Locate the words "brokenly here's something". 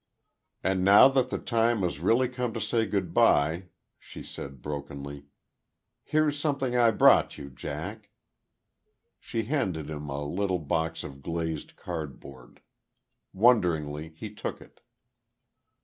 4.59-6.75